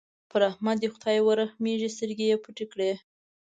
پر 0.29 0.41
احمد 0.49 0.77
دې 0.81 0.87
خدای 0.95 1.17
ورحمېږي؛ 1.23 1.89
سترګې 1.95 2.25
يې 2.31 2.37
پټې 2.43 2.65
کړې. 2.71 2.91